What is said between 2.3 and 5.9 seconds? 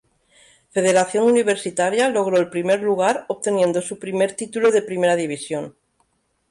el primer lugar obteniendo su primer título de Primera División.